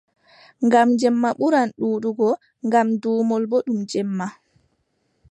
[0.65, 2.29] Ngam jemma ɓuran ɗuuɗugo
[2.67, 4.25] ngam duumol boo ɗum jemma.